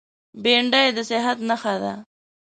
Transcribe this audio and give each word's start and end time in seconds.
بېنډۍ 0.43 0.87
د 0.95 0.97
صحت 1.09 1.37
نښه 1.47 1.75
ده 1.81 1.93